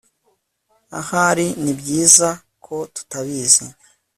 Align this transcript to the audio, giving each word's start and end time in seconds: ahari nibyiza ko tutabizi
ahari 0.99 1.47
nibyiza 1.63 2.29
ko 2.65 2.75
tutabizi 2.95 3.65